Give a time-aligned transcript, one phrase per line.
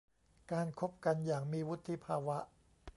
[0.51, 2.37] การคบกันอย่างมีวุฒิภาวะ